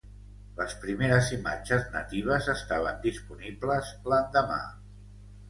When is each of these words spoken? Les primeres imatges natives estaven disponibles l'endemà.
Les 0.59 0.71
primeres 0.85 1.29
imatges 1.37 1.85
natives 1.97 2.49
estaven 2.55 2.99
disponibles 3.05 3.93
l'endemà. 4.09 4.59